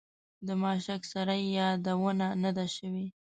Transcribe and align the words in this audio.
د 0.47 0.49
ماشک 0.63 1.01
سرای 1.11 1.41
یادونه 1.57 2.27
نه 2.43 2.51
ده 2.57 2.65
شوې. 2.75 3.05